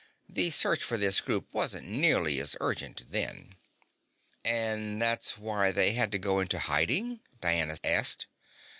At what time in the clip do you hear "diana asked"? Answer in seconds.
7.39-8.25